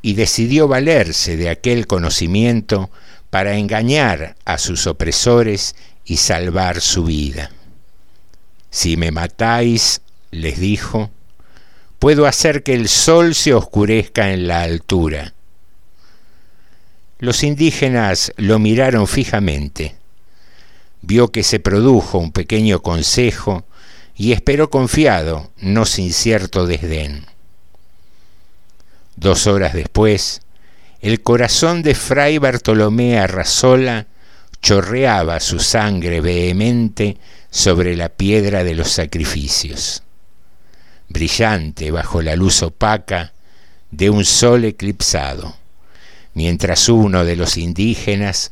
[0.02, 2.90] y decidió valerse de aquel conocimiento
[3.36, 5.76] para engañar a sus opresores
[6.06, 7.52] y salvar su vida.
[8.70, 10.00] Si me matáis,
[10.32, 11.12] les dijo,
[12.00, 15.34] puedo hacer que el sol se oscurezca en la altura.
[17.20, 19.98] Los indígenas lo miraron fijamente.
[21.02, 23.66] Vio que se produjo un pequeño consejo
[24.16, 27.26] y esperó confiado, no sin cierto desdén.
[29.18, 30.40] Dos horas después,
[31.06, 34.08] el corazón de Fray Bartolomé Arrazola
[34.60, 37.18] chorreaba su sangre vehemente
[37.52, 40.02] sobre la piedra de los sacrificios,
[41.08, 43.34] brillante bajo la luz opaca
[43.92, 45.56] de un sol eclipsado,
[46.34, 48.50] mientras uno de los indígenas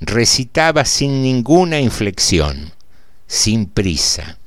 [0.00, 2.72] recitaba sin ninguna inflexión,
[3.28, 4.38] sin prisa,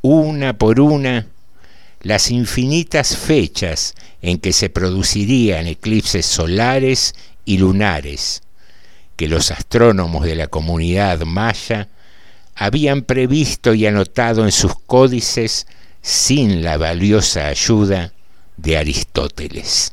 [0.00, 1.26] una por una,
[2.00, 7.14] las infinitas fechas en que se producirían eclipses solares
[7.44, 8.42] y lunares,
[9.16, 11.88] que los astrónomos de la comunidad maya
[12.54, 15.66] habían previsto y anotado en sus códices
[16.02, 18.12] sin la valiosa ayuda
[18.56, 19.92] de Aristóteles.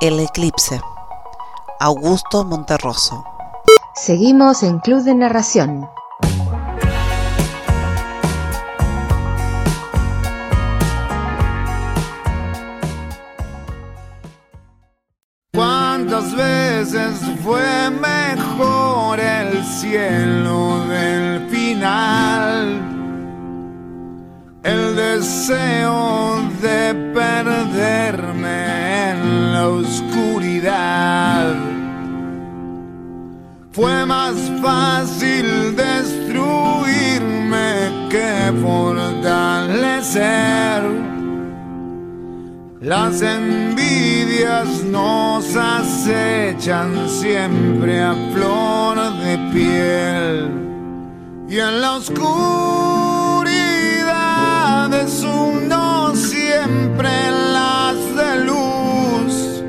[0.00, 0.80] El eclipse.
[1.80, 3.24] Augusto Monterroso.
[3.94, 5.88] Seguimos en Club de Narración.
[16.36, 22.80] Veces fue mejor el cielo del final?
[24.62, 31.54] El deseo de perderme en la oscuridad.
[33.72, 37.28] Fue más fácil destruirme
[38.10, 39.66] que fortalecer.
[42.86, 50.50] Las envidias nos acechan siempre a flor de piel
[51.48, 52.44] y en la oscuridad
[54.94, 57.10] es uno siempre
[57.52, 59.64] las de luz.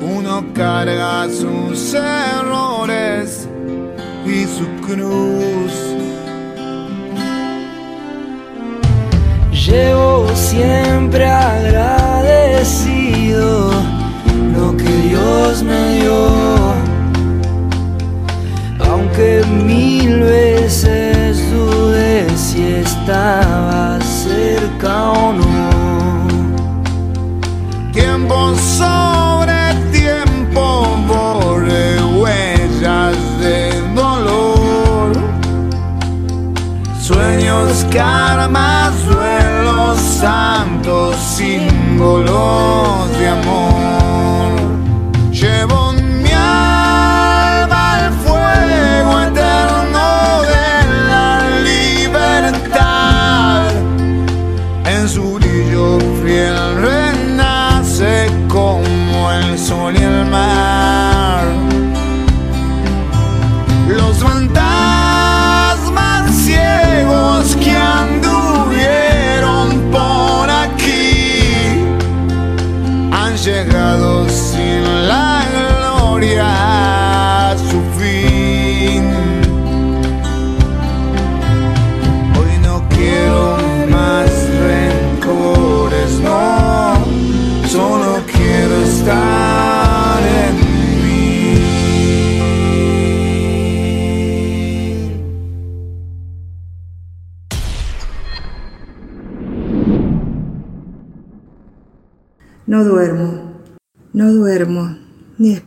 [0.00, 3.48] Uno carga sus errores
[4.26, 5.72] y su cruz.
[9.52, 11.97] Llevo siempre agradecido
[18.80, 25.70] Aunque mil veces dudé si estaba cerca o no.
[27.92, 35.12] Tiempo sobre tiempo borre huellas de dolor,
[37.00, 43.87] sueños, karmas, duelos, santos símbolos de amor.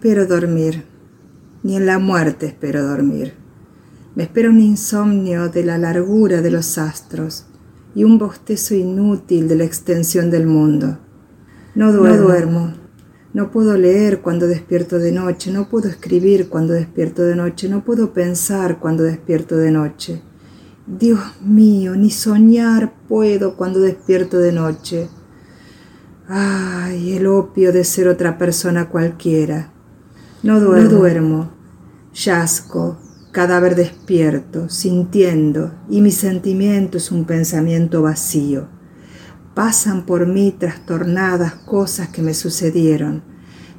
[0.02, 0.84] Espero dormir,
[1.62, 3.36] ni en la muerte espero dormir.
[4.16, 7.46] Me espera un insomnio de la largura de los astros
[7.94, 10.98] y un bostezo inútil de la extensión del mundo.
[11.76, 12.74] No duermo, no, duermo.
[13.34, 17.86] no puedo leer cuando despierto de noche, no puedo escribir cuando despierto de noche, no
[17.86, 20.24] puedo pensar cuando despierto de noche.
[20.88, 25.10] Dios mío, ni soñar puedo cuando despierto de noche.
[26.28, 29.71] Ay, el opio de ser otra persona cualquiera.
[30.44, 31.52] No duermo,
[32.14, 32.98] no
[33.32, 38.68] cadáver despierto, sintiendo, y mi sentimiento es un pensamiento vacío.
[39.54, 43.24] Pasan por mí trastornadas cosas que me sucedieron,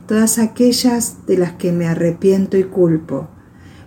[0.07, 3.29] todas aquellas de las que me arrepiento y culpo.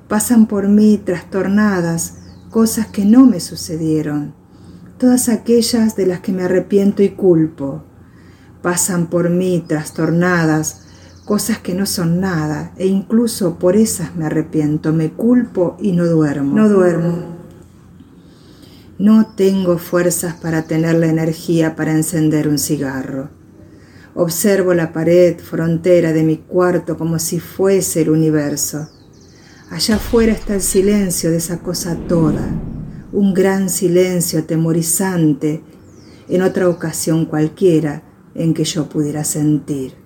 [0.10, 2.16] Pasan por mí trastornadas
[2.50, 4.36] cosas que no me sucedieron,
[4.98, 7.86] todas aquellas de las que me arrepiento y culpo.
[8.62, 10.85] Pasan por mí trastornadas,
[11.26, 16.06] cosas que no son nada, e incluso por esas me arrepiento, me culpo y no
[16.06, 16.56] duermo.
[16.56, 17.36] No duermo.
[19.00, 23.30] No tengo fuerzas para tener la energía para encender un cigarro.
[24.14, 28.88] Observo la pared frontera de mi cuarto como si fuese el universo.
[29.72, 32.48] Allá afuera está el silencio de esa cosa toda,
[33.12, 35.64] un gran silencio atemorizante
[36.30, 38.04] en otra ocasión cualquiera
[38.36, 40.05] en que yo pudiera sentir.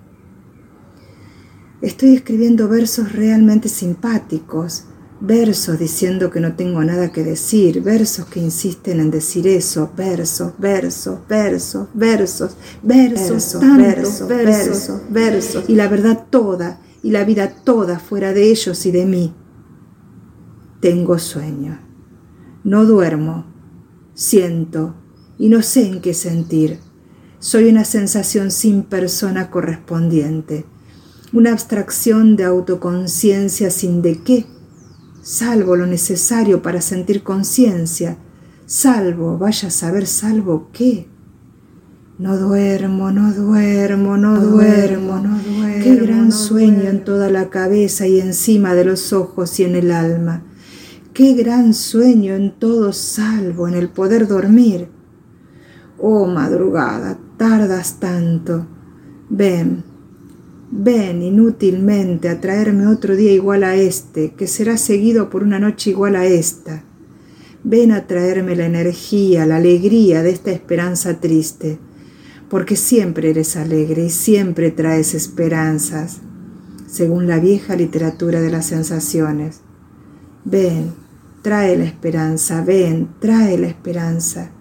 [1.82, 4.84] Estoy escribiendo versos realmente simpáticos,
[5.18, 10.52] versos diciendo que no tengo nada que decir, versos que insisten en decir eso, versos,
[10.58, 17.98] versos, versos, versos, versos, versos, versos, versos, y la verdad toda, y la vida toda
[17.98, 19.34] fuera de ellos y de mí.
[20.80, 21.80] Tengo sueño,
[22.62, 23.46] no duermo,
[24.12, 24.96] siento,
[25.38, 26.78] y no sé en qué sentir.
[27.38, 30.66] Soy una sensación sin persona correspondiente,
[31.32, 34.46] una abstracción de autoconciencia sin de qué
[35.22, 38.16] salvo lo necesario para sentir conciencia,
[38.66, 41.08] salvo, vaya a saber salvo qué.
[42.18, 45.82] No duermo, no duermo, no duermo, no duermo.
[45.82, 49.90] Qué gran sueño en toda la cabeza y encima de los ojos y en el
[49.90, 50.42] alma.
[51.14, 54.88] Qué gran sueño en todo salvo, en el poder dormir.
[55.98, 58.66] Oh madrugada, tardas tanto.
[59.30, 59.84] Ven,
[60.72, 65.90] Ven inútilmente a traerme otro día igual a este, que será seguido por una noche
[65.90, 66.84] igual a esta.
[67.64, 71.80] Ven a traerme la energía, la alegría de esta esperanza triste,
[72.48, 76.18] porque siempre eres alegre y siempre traes esperanzas,
[76.86, 79.62] según la vieja literatura de las sensaciones.
[80.44, 80.92] Ven,
[81.42, 84.52] trae la esperanza, ven, trae la esperanza.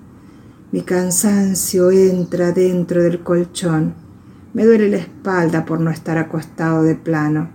[0.72, 4.09] Mi cansancio entra dentro del colchón
[4.54, 7.52] me duele la espalda por no estar acostado de plano.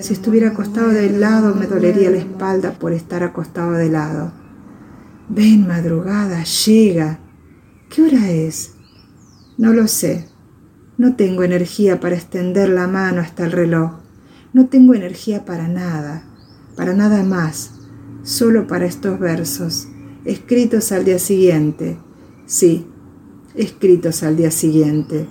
[0.00, 4.32] si estuviera acostado de lado, me dolería la espalda por estar acostado de lado.
[5.28, 7.18] Ven, madrugada, llega.
[7.90, 8.74] ¿Qué hora es?
[9.58, 10.28] No lo sé.
[10.98, 13.92] No tengo energía para extender la mano hasta el reloj.
[14.52, 16.22] No tengo energía para nada,
[16.76, 17.72] para nada más,
[18.22, 19.88] solo para estos versos,
[20.24, 21.98] escritos al día siguiente.
[22.46, 22.86] Sí,
[23.54, 25.28] escritos al día siguiente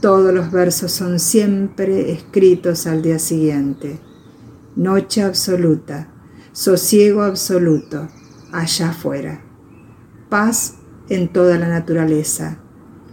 [0.00, 3.98] todos los versos son siempre escritos al día siguiente.
[4.74, 6.08] Noche absoluta,
[6.52, 8.08] sosiego absoluto,
[8.52, 9.42] allá afuera.
[10.28, 10.76] Paz
[11.08, 12.58] en toda la naturaleza.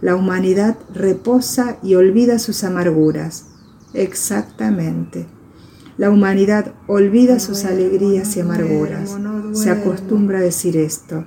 [0.00, 3.46] La humanidad reposa y olvida sus amarguras.
[3.92, 5.26] Exactamente.
[5.98, 9.16] La humanidad olvida sus alegrías y amarguras.
[9.52, 11.24] Se acostumbra a decir esto.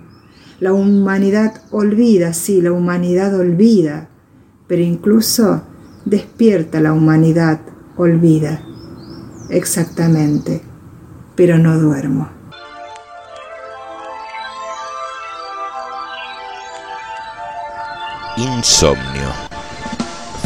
[0.59, 4.10] La humanidad olvida, sí, la humanidad olvida
[4.71, 5.63] pero incluso
[6.05, 7.59] despierta la humanidad,
[7.97, 8.61] olvida.
[9.49, 10.61] Exactamente,
[11.35, 12.29] pero no duermo.
[18.37, 19.27] Insomnio.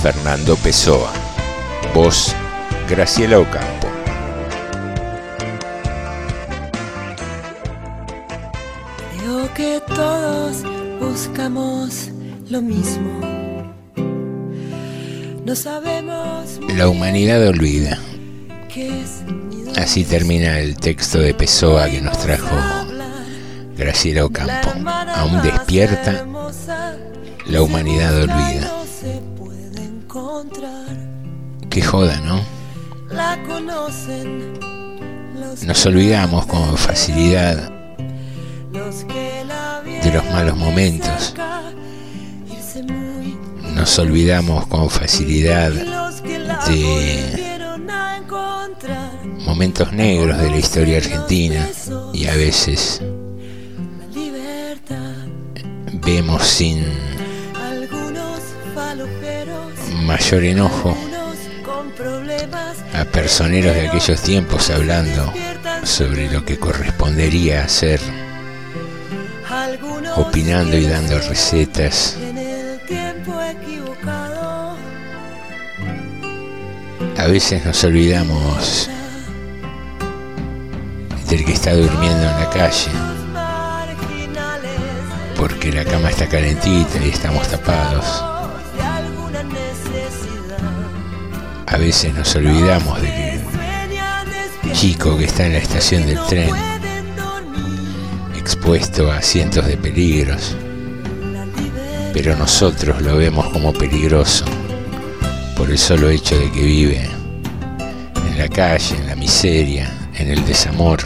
[0.02, 1.12] Fernando Pessoa.
[1.94, 2.36] Voz
[2.90, 3.88] Graciela Ocampo.
[9.20, 10.64] Creo que todos
[11.00, 12.10] buscamos
[12.50, 13.35] lo mismo
[16.76, 18.00] la humanidad olvida.
[19.78, 22.56] Así termina el texto de Pessoa que nos trajo
[23.78, 24.72] Graciela Ocampo.
[25.16, 26.26] Aún despierta,
[27.46, 28.72] la humanidad olvida.
[31.70, 32.42] Qué joda, ¿no?
[35.64, 37.72] Nos olvidamos con facilidad
[40.04, 41.36] de los malos momentos
[43.76, 45.72] nos olvidamos con facilidad
[46.68, 47.60] de
[49.46, 51.68] momentos negros de la historia argentina
[52.14, 53.02] y a veces
[56.06, 56.86] vemos sin
[60.06, 60.98] mayor enojo
[62.94, 65.34] a personeros de aquellos tiempos hablando
[65.84, 68.00] sobre lo que correspondería hacer,
[70.16, 72.18] opinando y dando recetas
[77.26, 78.88] A veces nos olvidamos
[81.28, 82.92] del que está durmiendo en la calle,
[85.36, 88.24] porque la cama está calentita y estamos tapados.
[91.66, 93.42] A veces nos olvidamos del
[94.74, 96.52] chico que está en la estación del tren,
[98.38, 100.56] expuesto a cientos de peligros,
[102.14, 104.46] pero nosotros lo vemos como peligroso
[105.56, 107.10] por el solo hecho de que vive
[108.30, 111.00] en la calle, en la miseria, en el desamor.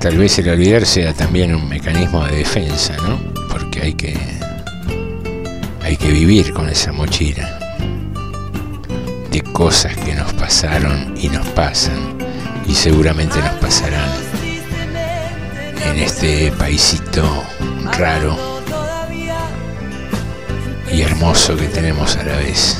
[0.00, 3.18] Tal vez el olvidar sea también un mecanismo de defensa, ¿no?
[3.48, 4.16] Porque hay que
[5.82, 7.58] hay que vivir con esa mochila
[9.30, 12.18] de cosas que nos pasaron y nos pasan
[12.66, 14.10] y seguramente nos pasarán
[15.84, 17.44] en este paisito
[17.96, 18.55] raro
[20.96, 22.78] y hermoso que tenemos a la vez.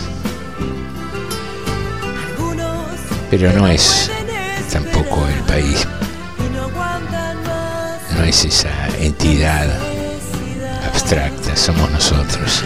[3.30, 4.10] Pero no es
[4.72, 5.86] tampoco el país,
[8.16, 9.68] no es esa entidad
[10.86, 12.64] abstracta, somos nosotros.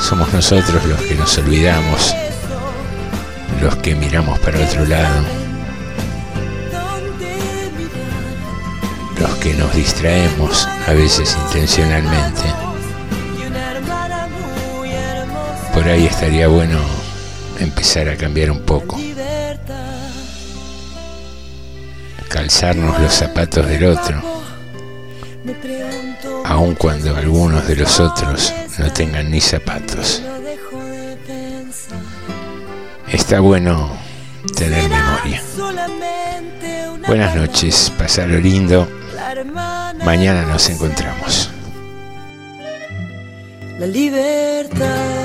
[0.00, 2.14] Somos nosotros los que nos olvidamos,
[3.62, 5.22] los que miramos para otro lado,
[9.20, 12.67] los que nos distraemos, a veces intencionalmente.
[15.90, 16.78] Ahí estaría bueno
[17.58, 19.00] empezar a cambiar un poco.
[22.28, 24.22] Calzarnos los zapatos del otro,
[26.44, 30.22] aun cuando algunos de los otros no tengan ni zapatos.
[33.10, 33.90] Está bueno
[34.54, 35.42] tener memoria.
[37.06, 38.86] Buenas noches, pasarlo lindo.
[40.04, 41.50] Mañana nos encontramos.
[43.78, 45.17] La libertad.